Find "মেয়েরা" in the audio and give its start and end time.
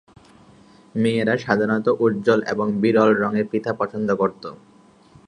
0.95-1.35